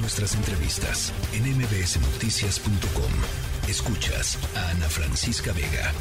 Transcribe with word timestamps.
nuestras 0.00 0.34
entrevistas 0.34 1.12
en 1.32 1.44
mbsnoticias.com. 1.56 3.12
Escuchas 3.68 4.38
a 4.56 4.70
Ana 4.70 4.88
Francisca 4.88 5.52
Vega. 5.52 5.92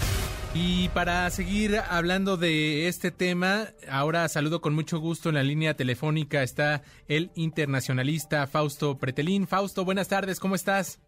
Y 0.54 0.90
para 0.90 1.30
seguir 1.30 1.80
hablando 1.90 2.38
de 2.38 2.88
este 2.88 3.12
tema, 3.12 3.68
ahora 3.90 4.28
saludo 4.30 4.62
con 4.62 4.74
mucho 4.74 5.00
gusto 5.00 5.30
en 5.30 5.36
la 5.36 5.44
línea 5.44 5.76
telefónica 5.76 6.44
está 6.44 6.84
el 7.08 7.32
internacionalista 7.36 8.48
Fausto 8.48 8.98
Pretelín. 8.98 9.48
Fausto, 9.48 9.84
buenas 9.84 10.08
tardes, 10.08 10.40
¿cómo 10.40 10.56
estás? 10.56 11.00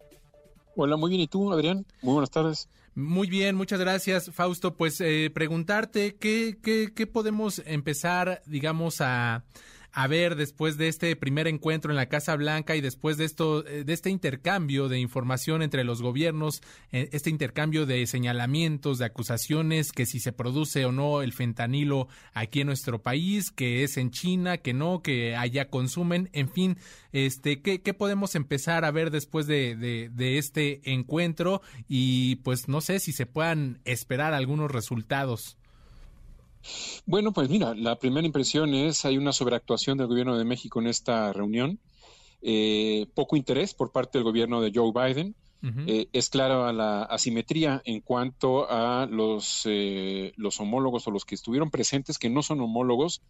Hola, 0.76 0.98
muy 0.98 1.10
bien. 1.10 1.22
¿Y 1.22 1.28
tú, 1.28 1.52
Adrián? 1.52 1.86
Muy 2.02 2.14
buenas 2.14 2.32
tardes. 2.32 2.70
Muy 2.96 3.30
bien, 3.30 3.56
muchas 3.56 3.80
gracias, 3.80 4.32
Fausto. 4.34 4.76
Pues 4.76 5.00
eh, 5.02 5.32
preguntarte 5.34 6.16
qué, 6.16 6.58
qué, 6.62 6.92
qué 6.94 7.08
podemos 7.08 7.62
empezar, 7.66 8.42
digamos, 8.46 9.02
a, 9.02 9.44
a 9.92 10.08
ver 10.08 10.36
después 10.36 10.78
de 10.78 10.88
este 10.88 11.16
primer 11.16 11.48
encuentro 11.48 11.92
en 11.92 11.98
la 11.98 12.10
Casa 12.10 12.36
Blanca 12.36 12.76
y 12.76 12.82
después 12.82 13.18
de 13.18 13.26
esto 13.26 13.66
eh, 13.66 13.84
de 13.84 13.94
este 13.94 14.10
intercambio 14.10 14.88
de 14.88 15.00
información 15.00 15.62
entre 15.62 15.84
los 15.84 16.02
gobiernos, 16.02 16.62
eh, 16.92 17.10
este 17.12 17.30
intercambio 17.30 17.86
de 17.86 18.06
señalamientos, 18.08 19.00
de 19.00 19.06
acusaciones 19.06 19.92
que 19.92 20.06
si 20.06 20.20
se 20.20 20.32
produce 20.32 20.86
o 20.86 20.92
no 20.92 21.22
el 21.22 21.34
fentanilo 21.34 22.08
aquí 22.34 22.62
en 22.62 22.68
nuestro 22.68 23.02
país, 23.02 23.52
que 23.52 23.84
es 23.84 23.98
en 23.98 24.12
China, 24.12 24.58
que 24.58 24.74
no, 24.74 25.02
que 25.02 25.36
allá 25.36 25.70
consumen, 25.70 26.30
en 26.34 26.50
fin, 26.50 26.78
este 27.12 27.62
qué, 27.62 27.82
qué 27.82 27.94
podemos 27.94 28.36
empezar 28.36 28.86
a 28.86 28.92
ver 28.92 29.12
después 29.12 29.48
de, 29.48 29.76
de, 29.76 30.10
de 30.10 30.38
este 30.38 30.82
encuentro 30.92 31.62
y 31.88 32.38
pues 32.38 32.68
no 32.68 32.82
sé 32.82 33.00
si 33.00 33.12
se 33.12 33.26
puedan 33.26 33.82
esperar 33.86 34.34
algunos 34.34 34.72
resultados. 34.72 35.59
Bueno, 37.06 37.32
pues 37.34 37.50
mira, 37.50 37.74
la 37.74 37.98
primera 37.98 38.26
impresión 38.26 38.74
es 38.74 39.06
hay 39.06 39.18
una 39.18 39.34
sobreactuación 39.34 39.98
del 39.98 40.08
gobierno 40.08 40.38
de 40.38 40.46
México 40.46 40.80
en 40.80 40.88
esta 40.88 41.34
reunión, 41.34 41.80
eh, 42.42 43.08
poco 43.14 43.36
interés 43.36 43.74
por 43.74 43.92
parte 43.92 44.18
del 44.18 44.26
gobierno 44.26 44.62
de 44.62 44.72
Joe 44.74 44.92
Biden. 44.94 45.36
eh, 45.88 46.08
es 46.14 46.30
clara 46.30 46.72
la 46.72 47.04
asimetría 47.04 47.82
en 47.84 48.00
cuanto 48.00 48.70
a 48.72 49.06
los, 49.08 49.64
eh, 49.66 50.32
los 50.38 50.58
homólogos 50.62 51.06
o 51.06 51.12
los 51.12 51.26
que 51.26 51.36
estuvieron 51.36 51.70
presentes, 51.70 52.18
que 52.18 52.30
no 52.30 52.42
son 52.42 52.62
homólogos, 52.62 53.22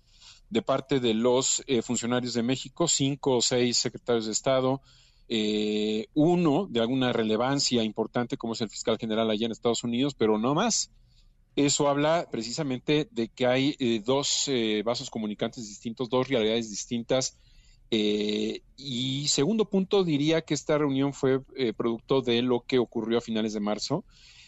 de 0.50 0.62
parte 0.62 1.00
de 1.00 1.14
los 1.14 1.64
eh, 1.68 1.82
funcionarios 1.82 2.34
de 2.34 2.44
México, 2.44 2.88
cinco 2.88 3.38
o 3.38 3.42
seis 3.42 3.78
secretarios 3.78 4.26
de 4.26 4.32
Estado, 4.32 4.82
eh, 5.28 6.08
uno 6.16 6.68
de 6.70 6.80
alguna 6.80 7.14
relevancia 7.14 7.84
importante 7.84 8.36
como 8.36 8.54
es 8.54 8.62
el 8.62 8.70
fiscal 8.70 8.98
general 8.98 9.30
allá 9.30 9.46
en 9.46 9.52
Estados 9.52 9.84
Unidos, 9.84 10.16
pero 10.16 10.38
no 10.40 10.56
más. 10.56 10.92
Eso 11.60 11.90
habla 11.90 12.26
precisamente 12.32 13.10
de 13.12 13.28
que 13.28 13.46
hay 13.46 13.76
eh, 13.80 14.02
dos 14.06 14.46
eh, 14.48 14.82
vasos 14.86 15.10
comunicantes 15.10 15.68
distintos, 15.68 16.10
dos 16.10 16.30
realidades 16.30 16.70
distintas. 16.70 17.38
Eh, 17.92 18.62
y 18.78 19.28
segundo 19.28 19.66
punto, 19.66 20.06
diría 20.06 20.40
que 20.40 20.54
esta 20.54 20.78
reunión 20.78 21.12
fue 21.12 21.42
producto 21.76 22.22
de 22.22 22.42
lo 22.44 22.62
que 22.62 22.80
ocurrió 22.80 23.18
a 23.18 23.22
finales 23.22 23.52
de 23.52 23.60
marzo, 23.60 24.06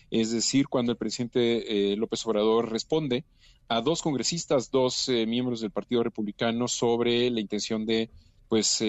es 0.10 0.32
decir, 0.32 0.70
cuando 0.70 0.94
el 0.94 0.98
presidente 0.98 1.98
López 1.98 2.26
Obrador 2.26 2.72
responde 2.72 3.26
a 3.68 3.82
dos 3.82 4.02
congresistas, 4.02 4.72
dos 4.72 5.10
miembros 5.10 5.60
del 5.60 5.72
Partido 5.72 6.04
Republicano 6.04 6.70
sobre 6.70 7.30
la 7.30 7.42
intención 7.42 7.86
de 7.86 8.10
pues 8.48 8.80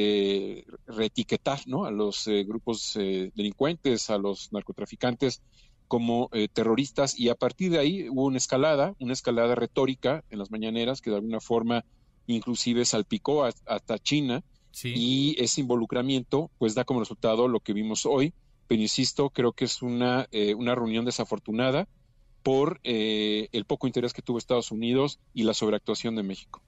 reetiquetar 0.86 1.66
¿no? 1.66 1.86
a 1.86 1.90
los 1.90 2.28
grupos 2.46 2.94
delincuentes, 2.94 4.10
a 4.10 4.18
los 4.18 4.52
narcotraficantes 4.52 5.42
como 5.92 6.30
eh, 6.32 6.48
terroristas 6.50 7.18
y 7.20 7.28
a 7.28 7.34
partir 7.34 7.70
de 7.70 7.78
ahí 7.78 8.08
hubo 8.08 8.24
una 8.24 8.38
escalada, 8.38 8.94
una 8.98 9.12
escalada 9.12 9.54
retórica 9.54 10.24
en 10.30 10.38
las 10.38 10.50
mañaneras 10.50 11.02
que 11.02 11.10
de 11.10 11.16
alguna 11.16 11.38
forma 11.38 11.84
inclusive 12.26 12.86
salpicó 12.86 13.44
a- 13.44 13.52
hasta 13.66 13.98
China 13.98 14.42
Sí. 14.70 14.94
y 14.96 15.36
ese 15.38 15.60
involucramiento 15.60 16.50
pues 16.58 16.74
da 16.74 16.84
como 16.84 17.00
resultado 17.00 17.46
lo 17.46 17.60
que 17.60 17.74
vimos 17.74 18.06
hoy, 18.06 18.32
pero 18.68 18.80
insisto, 18.80 19.28
creo 19.28 19.52
que 19.52 19.66
es 19.66 19.82
una, 19.82 20.28
eh, 20.32 20.54
una 20.54 20.74
reunión 20.74 21.04
desafortunada 21.04 21.86
por 22.42 22.80
eh, 22.84 23.48
el 23.52 23.66
poco 23.66 23.86
interés 23.86 24.14
que 24.14 24.22
tuvo 24.22 24.38
Estados 24.38 24.70
Unidos 24.70 25.18
y 25.34 25.42
la 25.42 25.52
sobreactuación 25.52 26.16
de 26.16 26.22
México. 26.22 26.62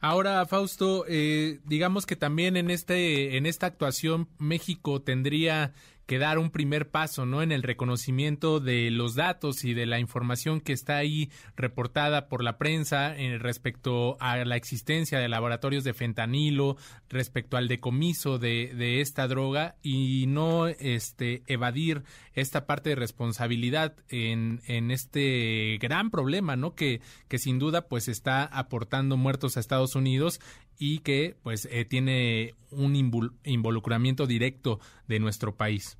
Ahora, 0.00 0.46
Fausto, 0.46 1.04
eh, 1.08 1.58
digamos 1.64 2.06
que 2.06 2.14
también 2.14 2.56
en 2.56 2.70
este, 2.70 3.36
en 3.36 3.46
esta 3.46 3.66
actuación 3.66 4.28
México 4.38 5.02
tendría 5.02 5.74
que 6.12 6.18
dar 6.18 6.38
un 6.38 6.50
primer 6.50 6.90
paso, 6.90 7.24
¿no? 7.24 7.40
En 7.40 7.52
el 7.52 7.62
reconocimiento 7.62 8.60
de 8.60 8.90
los 8.90 9.14
datos 9.14 9.64
y 9.64 9.72
de 9.72 9.86
la 9.86 9.98
información 9.98 10.60
que 10.60 10.74
está 10.74 10.98
ahí 10.98 11.30
reportada 11.56 12.28
por 12.28 12.44
la 12.44 12.58
prensa 12.58 13.16
en 13.16 13.40
respecto 13.40 14.18
a 14.20 14.36
la 14.44 14.56
existencia 14.56 15.18
de 15.18 15.30
laboratorios 15.30 15.84
de 15.84 15.94
fentanilo, 15.94 16.76
respecto 17.08 17.56
al 17.56 17.66
decomiso 17.66 18.38
de, 18.38 18.74
de 18.74 19.00
esta 19.00 19.26
droga 19.26 19.76
y 19.82 20.26
no 20.26 20.66
este 20.66 21.44
evadir 21.46 22.02
esta 22.34 22.66
parte 22.66 22.90
de 22.90 22.96
responsabilidad 22.96 23.96
en, 24.10 24.60
este 24.90 25.78
gran 25.80 26.10
problema, 26.10 26.56
¿no? 26.56 26.74
Que, 26.74 27.00
que 27.28 27.38
sin 27.38 27.58
duda 27.58 27.88
pues 27.88 28.08
está 28.08 28.44
aportando 28.44 29.16
muertos 29.16 29.56
a 29.56 29.60
Estados 29.60 29.94
Unidos 29.94 30.40
y 30.78 30.98
que 30.98 31.36
pues 31.42 31.66
eh, 31.70 31.86
tiene 31.86 32.54
un 32.70 32.96
invol- 32.96 33.32
involucramiento 33.44 34.26
directo 34.26 34.78
de 35.08 35.20
nuestro 35.20 35.56
país. 35.56 35.96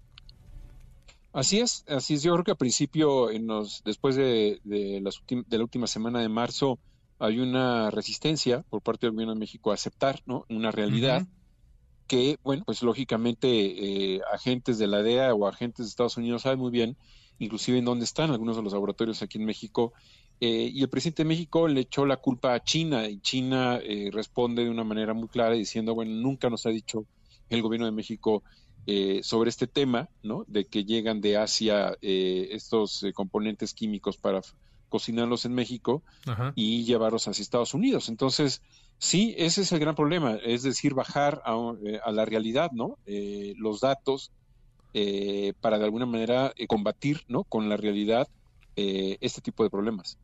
Así 1.33 1.61
es, 1.61 1.83
así 1.87 2.15
es. 2.15 2.23
Yo 2.23 2.33
creo 2.35 2.45
que 2.45 2.51
al 2.53 2.57
principio, 2.59 3.31
en 3.31 3.47
los, 3.47 3.81
después 3.85 4.17
de, 4.17 4.61
de, 4.65 5.01
las 5.03 5.17
ultim- 5.23 5.45
de 5.47 5.57
la 5.59 5.65
última 5.65 5.87
semana 5.87 6.21
de 6.21 6.29
marzo, 6.29 6.79
hay 7.19 7.39
una 7.39 7.91
resistencia 7.91 8.63
por 8.69 8.83
parte 8.83 9.07
del 9.07 9.13
gobierno 9.15 9.33
de 9.35 9.41
México 9.41 9.71
a 9.71 9.75
aceptar 9.75 10.21
¿no? 10.27 10.45
una 10.51 10.71
realidad 10.71 11.27
que, 12.07 12.37
bueno, 12.43 12.65
pues 12.67 12.83
lógicamente 12.83 13.49
eh, 14.17 14.21
agentes 14.33 14.79
de 14.79 14.87
la 14.89 15.03
DEA 15.03 15.35
o 15.35 15.47
agentes 15.49 15.87
de 15.87 15.91
Estados 15.91 16.17
Unidos 16.19 16.43
saben 16.43 16.59
muy 16.61 16.71
bien, 16.71 16.99
inclusive 17.39 17.79
en 17.79 17.85
dónde 17.87 18.05
están 18.05 18.31
algunos 18.31 18.57
de 18.57 18.63
los 18.63 18.73
laboratorios 18.75 19.23
aquí 19.23 19.39
en 19.39 19.47
México. 19.47 19.93
eh, 20.41 20.71
y 20.73 20.83
el 20.83 20.91
presidente 20.91 21.23
de 21.23 21.29
México 21.29 21.69
le 21.69 21.81
echó 21.83 22.05
la 22.07 22.17
culpa 22.19 22.55
a 22.55 22.61
China 22.63 23.09
y 23.09 23.21
China 23.21 23.79
eh, 23.83 24.11
responde 24.13 24.65
de 24.65 24.71
una 24.71 24.85
manera 24.85 25.15
muy 25.15 25.29
clara 25.29 25.55
diciendo, 25.55 25.95
bueno, 25.95 26.13
nunca 26.15 26.51
nos 26.51 26.67
ha 26.67 26.71
dicho 26.71 27.07
el 27.49 27.63
gobierno 27.63 27.87
de 27.87 27.93
México 27.93 28.43
eh, 28.87 29.21
sobre 29.23 29.51
este 29.51 29.67
tema, 29.67 30.09
¿no? 30.23 30.45
De 30.49 30.65
que 30.65 30.85
llegan 30.85 31.21
de 31.21 31.37
Asia 31.37 31.97
eh, 32.03 32.49
estos 32.51 33.03
eh, 33.03 33.13
componentes 33.13 33.75
químicos 33.75 34.17
para 34.17 34.41
cocinarlos 34.93 35.47
en 35.47 35.55
México 35.55 36.03
Ajá. 36.27 36.53
y 36.55 36.85
llevarlos 36.85 37.27
hacia 37.27 37.43
Estados 37.43 37.73
Unidos. 37.75 38.09
Entonces, 38.11 38.61
sí, 38.99 39.35
ese 39.39 39.63
es 39.63 39.73
el 39.73 39.79
gran 39.79 39.95
problema, 39.95 40.37
es 40.45 40.63
decir, 40.63 40.95
bajar 40.95 41.43
a, 41.47 41.57
eh, 41.85 41.99
a 42.05 42.13
la 42.13 42.27
realidad, 42.27 42.71
¿no? 42.73 42.99
Eh, 43.07 43.55
los 43.57 43.81
datos 43.81 44.31
eh, 44.93 45.55
para 45.63 45.79
de 45.79 45.85
alguna 45.85 46.05
manera 46.05 46.53
combatir, 46.69 47.23
¿no? 47.27 47.45
Con 47.45 47.71
la 47.71 47.79
realidad 47.79 48.29
eh, 48.77 49.17
este 49.21 49.41
tipo 49.41 49.65
de 49.65 49.71
problemas. 49.71 50.19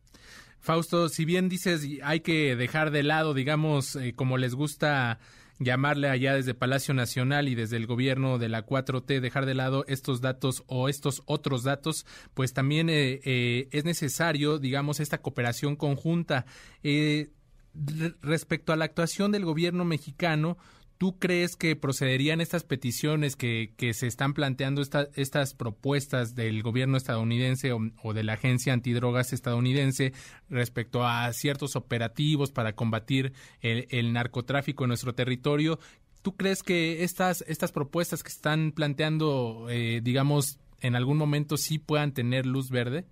Fausto, 0.60 1.08
si 1.08 1.24
bien 1.24 1.48
dices 1.48 1.86
hay 2.02 2.20
que 2.20 2.54
dejar 2.56 2.90
de 2.90 3.04
lado, 3.04 3.32
digamos, 3.32 3.96
como 4.16 4.36
les 4.36 4.54
gusta 4.54 5.18
llamarle 5.58 6.08
allá 6.08 6.34
desde 6.34 6.54
Palacio 6.54 6.94
Nacional 6.94 7.48
y 7.48 7.54
desde 7.54 7.76
el 7.76 7.86
gobierno 7.86 8.38
de 8.38 8.48
la 8.48 8.64
4T, 8.64 9.20
dejar 9.20 9.44
de 9.46 9.54
lado 9.54 9.84
estos 9.88 10.20
datos 10.20 10.62
o 10.66 10.88
estos 10.88 11.22
otros 11.26 11.62
datos, 11.64 12.06
pues 12.34 12.52
también 12.52 12.88
eh, 12.90 13.20
eh, 13.24 13.68
es 13.72 13.84
necesario, 13.84 14.58
digamos, 14.58 15.00
esta 15.00 15.18
cooperación 15.20 15.76
conjunta. 15.76 16.46
Eh, 16.82 17.30
re- 17.74 18.14
respecto 18.22 18.72
a 18.72 18.76
la 18.76 18.84
actuación 18.84 19.32
del 19.32 19.44
gobierno 19.44 19.84
mexicano, 19.84 20.58
¿Tú 20.98 21.16
crees 21.16 21.54
que 21.54 21.76
procederían 21.76 22.40
estas 22.40 22.64
peticiones 22.64 23.36
que, 23.36 23.72
que 23.76 23.94
se 23.94 24.08
están 24.08 24.34
planteando, 24.34 24.82
esta- 24.82 25.08
estas 25.14 25.54
propuestas 25.54 26.34
del 26.34 26.60
gobierno 26.62 26.96
estadounidense 26.96 27.72
o, 27.72 28.12
de 28.12 28.24
la 28.24 28.32
agencia 28.32 28.72
antidrogas 28.72 29.32
estadounidense 29.32 30.12
respecto 30.50 31.06
a 31.06 31.32
ciertos 31.32 31.76
operativos 31.76 32.50
para 32.50 32.74
combatir 32.74 33.32
el, 33.60 34.12
narcotráfico 34.12 34.84
en 34.84 34.88
nuestro 34.88 35.14
territorio? 35.14 35.78
¿Tú 36.22 36.34
crees 36.36 36.64
que 36.64 37.04
estas, 37.04 37.44
estas 37.46 37.70
propuestas 37.70 38.24
que 38.24 38.30
están 38.30 38.72
planteando, 38.72 39.68
eh, 39.70 40.00
digamos, 40.02 40.58
en 40.80 40.96
algún 40.96 41.16
momento 41.16 41.56
sí 41.56 41.78
puedan 41.78 42.12
tener 42.12 42.44
luz 42.44 42.70
verde? 42.70 43.06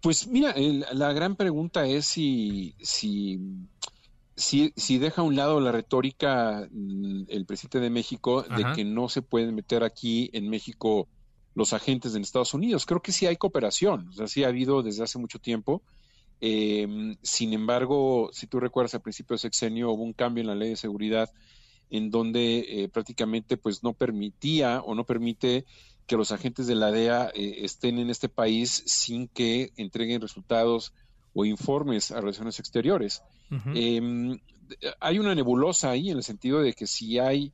Pues 0.00 0.26
mira, 0.26 0.54
la 0.92 1.12
gran 1.12 1.36
pregunta 1.36 1.86
es 1.86 2.06
si, 2.06 2.74
si, 2.80 3.38
si, 4.36 4.72
si 4.76 4.98
deja 4.98 5.22
a 5.22 5.24
un 5.24 5.34
lado 5.34 5.60
la 5.60 5.72
retórica 5.72 6.68
mm, 6.70 7.24
el 7.28 7.46
presidente 7.46 7.80
de 7.80 7.90
México 7.90 8.42
de 8.42 8.64
Ajá. 8.64 8.74
que 8.74 8.84
no 8.84 9.08
se 9.08 9.22
pueden 9.22 9.54
meter 9.54 9.82
aquí 9.82 10.30
en 10.32 10.48
México 10.48 11.08
los 11.54 11.72
agentes 11.72 12.12
de 12.12 12.20
Estados 12.20 12.52
Unidos. 12.52 12.84
Creo 12.84 13.00
que 13.00 13.12
sí 13.12 13.26
hay 13.26 13.36
cooperación, 13.36 14.08
o 14.08 14.12
sea, 14.12 14.28
sí 14.28 14.44
ha 14.44 14.48
habido 14.48 14.82
desde 14.82 15.04
hace 15.04 15.18
mucho 15.18 15.38
tiempo. 15.38 15.82
Eh, 16.42 17.16
sin 17.22 17.54
embargo, 17.54 18.28
si 18.32 18.46
tú 18.46 18.60
recuerdas 18.60 18.94
al 18.94 19.00
principio 19.00 19.34
de 19.34 19.38
sexenio 19.38 19.90
hubo 19.90 20.02
un 20.02 20.12
cambio 20.12 20.42
en 20.42 20.48
la 20.48 20.54
ley 20.54 20.70
de 20.70 20.76
seguridad 20.76 21.32
en 21.88 22.10
donde 22.10 22.58
eh, 22.68 22.88
prácticamente 22.88 23.56
pues 23.56 23.82
no 23.82 23.94
permitía 23.94 24.82
o 24.82 24.94
no 24.94 25.04
permite 25.04 25.64
que 26.06 26.16
los 26.16 26.30
agentes 26.30 26.66
de 26.66 26.74
la 26.74 26.90
DEA 26.90 27.30
eh, 27.34 27.64
estén 27.64 27.98
en 27.98 28.10
este 28.10 28.28
país 28.28 28.82
sin 28.86 29.28
que 29.28 29.72
entreguen 29.76 30.20
resultados 30.20 30.92
o 31.32 31.44
informes 31.44 32.10
a 32.10 32.20
relaciones 32.20 32.58
exteriores. 32.58 33.22
Eh, 33.50 34.38
hay 35.00 35.18
una 35.18 35.34
nebulosa 35.34 35.90
ahí 35.90 36.10
en 36.10 36.16
el 36.16 36.22
sentido 36.22 36.60
de 36.60 36.72
que 36.72 36.86
si 36.86 37.18
hay 37.18 37.52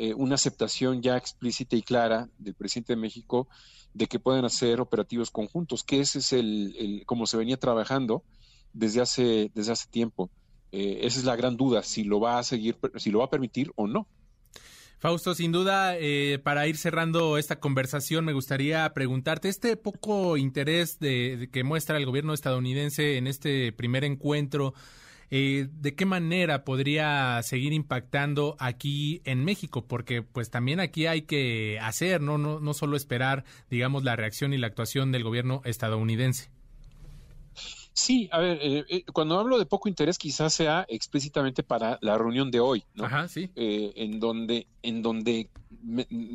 eh, 0.00 0.14
una 0.14 0.36
aceptación 0.36 1.02
ya 1.02 1.16
explícita 1.16 1.74
y 1.74 1.82
clara 1.82 2.28
del 2.38 2.54
presidente 2.54 2.92
de 2.92 3.00
México 3.00 3.48
de 3.94 4.06
que 4.06 4.20
pueden 4.20 4.44
hacer 4.44 4.80
operativos 4.80 5.30
conjuntos, 5.30 5.82
que 5.82 6.00
ese 6.00 6.20
es 6.20 6.32
el, 6.32 7.02
como 7.04 7.26
se 7.26 7.36
venía 7.36 7.56
trabajando 7.56 8.22
desde 8.72 9.00
hace, 9.00 9.50
desde 9.54 9.72
hace 9.72 9.88
tiempo. 9.88 10.30
Eh, 10.70 11.00
esa 11.02 11.18
es 11.18 11.24
la 11.24 11.34
gran 11.34 11.56
duda, 11.56 11.82
si 11.82 12.04
lo 12.04 12.20
va 12.20 12.38
a 12.38 12.44
seguir, 12.44 12.76
si 12.96 13.10
lo 13.10 13.20
va 13.20 13.24
a 13.24 13.30
permitir 13.30 13.72
o 13.74 13.88
no. 13.88 14.06
Fausto, 15.00 15.34
sin 15.34 15.52
duda, 15.52 15.96
eh, 15.96 16.40
para 16.42 16.66
ir 16.66 16.76
cerrando 16.76 17.38
esta 17.38 17.60
conversación, 17.60 18.24
me 18.24 18.32
gustaría 18.32 18.92
preguntarte, 18.94 19.48
este 19.48 19.76
poco 19.76 20.36
interés 20.36 20.98
de, 20.98 21.48
que 21.52 21.62
muestra 21.62 21.96
el 21.96 22.06
gobierno 22.06 22.34
estadounidense 22.34 23.16
en 23.16 23.28
este 23.28 23.72
primer 23.72 24.04
encuentro, 24.04 24.74
eh, 25.30 25.68
¿de 25.70 25.94
qué 25.94 26.06
manera 26.06 26.64
podría 26.64 27.42
seguir 27.42 27.72
impactando 27.72 28.56
aquí 28.58 29.20
en 29.24 29.44
México? 29.44 29.86
Porque 29.86 30.22
pues 30.22 30.50
también 30.50 30.80
aquí 30.80 31.06
hay 31.06 31.22
que 31.22 31.78
hacer, 31.80 32.20
¿no? 32.20 32.38
No, 32.38 32.60
no 32.60 32.74
solo 32.74 32.96
esperar, 32.96 33.44
digamos, 33.70 34.04
la 34.04 34.16
reacción 34.16 34.52
y 34.52 34.58
la 34.58 34.66
actuación 34.68 35.12
del 35.12 35.24
gobierno 35.24 35.62
estadounidense. 35.64 36.50
Sí, 37.98 38.28
a 38.30 38.38
ver, 38.38 38.58
eh, 38.62 38.84
eh, 38.88 39.04
cuando 39.12 39.40
hablo 39.40 39.58
de 39.58 39.66
poco 39.66 39.88
interés 39.88 40.18
quizás 40.18 40.54
sea 40.54 40.86
explícitamente 40.88 41.64
para 41.64 41.98
la 42.00 42.16
reunión 42.16 42.48
de 42.52 42.60
hoy, 42.60 42.84
¿no? 42.94 43.06
Ajá, 43.06 43.26
sí. 43.26 43.50
Eh, 43.56 43.92
en 43.96 44.20
donde, 44.20 44.68
en 44.82 45.02
donde 45.02 45.50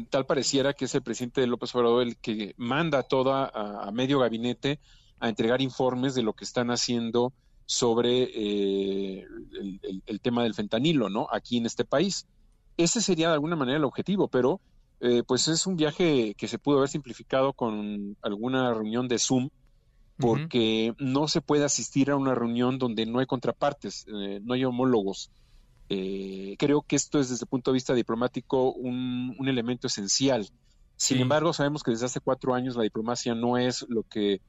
tal 0.10 0.26
pareciera 0.26 0.74
que 0.74 0.86
es 0.86 0.96
el 0.96 1.04
presidente 1.04 1.48
López 1.48 1.74
Obrador 1.74 2.04
el 2.04 2.18
que 2.18 2.54
manda 2.58 3.04
toda 3.04 3.50
a, 3.54 3.90
medio 3.92 4.20
gabinete 4.20 4.82
a 5.22 5.30
entregar 5.30 5.62
informes 5.62 6.16
de 6.16 6.24
lo 6.24 6.34
que 6.34 6.44
están 6.44 6.70
haciendo 6.70 7.32
sobre 7.74 8.24
el, 8.24 10.20
tema 10.22 10.44
del 10.44 10.54
fentanilo, 10.54 11.10
¿no? 11.10 11.28
Aquí 11.32 11.58
en 11.58 11.66
este 11.66 11.86
país. 11.86 12.28
Ese 12.78 13.02
sería 13.02 13.28
de 13.28 13.34
alguna 13.36 13.56
manera 13.56 13.78
el 13.78 13.84
objetivo, 13.84 14.28
pero 14.28 14.62
pues 15.28 15.50
es 15.50 15.68
un 15.68 15.76
viaje 15.76 16.34
que 16.36 16.48
se 16.48 16.58
pudo 16.58 16.78
haber 16.78 16.90
simplificado 16.90 17.52
con 17.52 18.16
alguna 18.22 18.74
reunión 18.74 19.10
de 19.10 19.20
Zoom 19.20 19.50
porque 20.18 20.94
no 21.00 21.28
se 21.28 21.42
puede 21.42 21.66
asistir 21.66 22.12
a 22.12 22.16
una 22.16 22.36
reunión 22.36 22.78
donde 22.78 23.06
no 23.06 23.20
hay 23.20 23.26
contrapartes, 23.26 24.06
eh, 24.08 24.40
no 24.44 24.54
hay 24.54 24.66
homólogos. 24.66 25.32
Eh, 25.90 26.56
creo 26.58 26.82
que 26.82 26.96
esto 26.96 27.20
es 27.20 27.30
desde 27.30 27.44
el 27.44 27.50
punto 27.50 27.72
de 27.72 27.76
vista 27.76 27.94
diplomático 27.94 28.72
un, 28.72 29.36
elemento 29.46 29.88
esencial. 29.88 30.48
Sin 30.96 31.20
embargo, 31.20 31.52
sabemos 31.52 31.84
que 31.84 31.92
desde 31.92 32.06
hace 32.06 32.22
cuatro 32.22 32.54
años 32.54 32.76
la 32.76 32.84
diplomacia 32.84 33.36
no 33.36 33.58
es 33.58 33.86
lo 33.90 34.04
que 34.04 34.40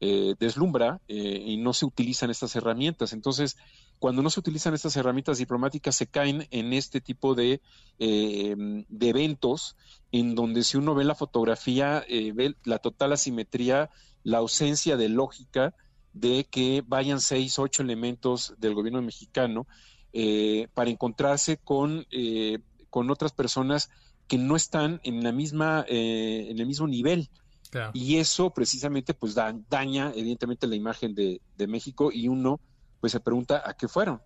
eh, 0.00 0.34
deslumbra 0.38 1.00
y 1.08 1.56
no 1.56 1.72
se 1.72 1.86
utilizan 1.86 2.30
estas 2.30 2.54
herramientas. 2.56 3.12
Entonces, 3.12 3.56
cuando 3.98 4.22
no 4.22 4.30
se 4.30 4.40
utilizan 4.40 4.74
estas 4.74 4.96
herramientas 4.96 5.38
diplomáticas, 5.38 5.96
se 5.96 6.06
caen 6.06 6.46
en 6.50 6.72
este 6.72 7.00
tipo 7.00 7.34
de, 7.34 7.60
de 7.98 9.08
eventos 9.08 9.76
en 10.12 10.34
donde 10.34 10.62
si 10.64 10.76
uno 10.76 10.94
ve 10.94 11.04
la 11.04 11.14
fotografía, 11.14 12.04
ve 12.08 12.54
la 12.64 12.78
total 12.78 13.12
asimetría 13.12 13.90
la 14.22 14.38
ausencia 14.38 14.96
de 14.96 15.08
lógica 15.08 15.74
de 16.12 16.46
que 16.50 16.82
vayan 16.86 17.20
seis, 17.20 17.58
ocho 17.58 17.82
elementos 17.82 18.54
del 18.58 18.74
gobierno 18.74 19.02
mexicano 19.02 19.66
eh, 20.12 20.68
para 20.72 20.88
encontrarse 20.88 21.58
con, 21.58 22.06
eh, 22.10 22.58
con 22.88 23.10
otras 23.10 23.32
personas 23.32 23.90
que 24.26 24.38
no 24.38 24.56
están 24.56 25.00
en 25.04 25.22
la 25.22 25.30
misma, 25.30 25.84
eh, 25.88 26.46
en 26.48 26.58
el 26.58 26.66
mismo 26.66 26.88
nivel. 26.88 27.28
Y 27.92 28.16
eso 28.16 28.50
precisamente 28.50 29.14
pues 29.14 29.34
daña 29.34 30.12
evidentemente 30.14 30.66
la 30.66 30.76
imagen 30.76 31.14
de, 31.14 31.40
de 31.56 31.66
México 31.66 32.10
y 32.12 32.28
uno 32.28 32.60
pues 33.00 33.12
se 33.12 33.20
pregunta 33.20 33.62
a 33.64 33.74
qué 33.74 33.88
fueron, 33.88 34.20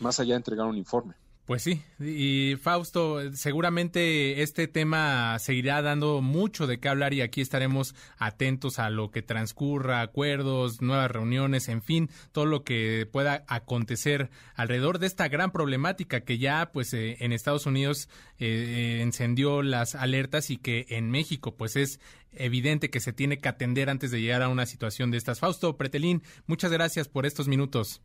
más 0.00 0.20
allá 0.20 0.34
de 0.34 0.38
entregar 0.38 0.66
un 0.66 0.76
informe. 0.76 1.14
Pues 1.44 1.64
sí, 1.64 1.82
y 1.98 2.54
Fausto, 2.54 3.32
seguramente 3.34 4.42
este 4.42 4.68
tema 4.68 5.36
seguirá 5.40 5.82
dando 5.82 6.20
mucho 6.20 6.68
de 6.68 6.78
qué 6.78 6.88
hablar 6.88 7.14
y 7.14 7.20
aquí 7.20 7.40
estaremos 7.40 7.96
atentos 8.16 8.78
a 8.78 8.90
lo 8.90 9.10
que 9.10 9.22
transcurra, 9.22 10.02
acuerdos, 10.02 10.80
nuevas 10.82 11.10
reuniones, 11.10 11.68
en 11.68 11.82
fin, 11.82 12.10
todo 12.30 12.46
lo 12.46 12.62
que 12.62 13.08
pueda 13.10 13.44
acontecer 13.48 14.30
alrededor 14.54 15.00
de 15.00 15.08
esta 15.08 15.26
gran 15.26 15.50
problemática 15.50 16.20
que 16.20 16.38
ya 16.38 16.70
pues 16.72 16.94
eh, 16.94 17.16
en 17.18 17.32
Estados 17.32 17.66
Unidos 17.66 18.08
eh, 18.38 18.46
eh, 18.46 19.02
encendió 19.02 19.62
las 19.62 19.96
alertas 19.96 20.48
y 20.48 20.58
que 20.58 20.86
en 20.90 21.10
México 21.10 21.56
pues 21.56 21.74
es 21.74 21.98
evidente 22.30 22.88
que 22.88 23.00
se 23.00 23.12
tiene 23.12 23.40
que 23.40 23.48
atender 23.48 23.90
antes 23.90 24.12
de 24.12 24.20
llegar 24.20 24.42
a 24.42 24.48
una 24.48 24.64
situación 24.64 25.10
de 25.10 25.18
estas. 25.18 25.40
Fausto 25.40 25.76
Pretelín, 25.76 26.22
muchas 26.46 26.70
gracias 26.70 27.08
por 27.08 27.26
estos 27.26 27.48
minutos. 27.48 28.00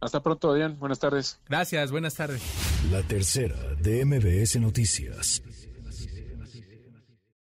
Hasta 0.00 0.22
pronto, 0.22 0.50
Adrián. 0.50 0.78
Buenas 0.78 0.98
tardes. 0.98 1.38
Gracias, 1.48 1.90
buenas 1.90 2.14
tardes. 2.14 2.42
La 2.90 3.02
tercera 3.02 3.56
de 3.80 4.04
MBS 4.04 4.60
Noticias. 4.60 5.42